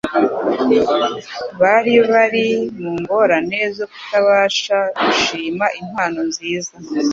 Bari 1.61 1.95
bari 2.11 2.47
mu 2.79 2.91
ngorane 2.99 3.59
zo 3.75 3.85
kutabasha 3.91 4.77
gushima 5.03 5.65
impano 5.81 6.19
nziza 6.29 6.73